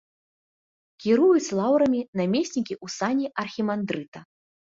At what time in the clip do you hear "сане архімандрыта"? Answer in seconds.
2.97-4.19